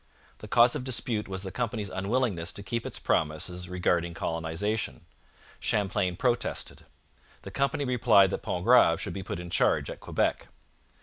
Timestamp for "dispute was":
0.83-1.43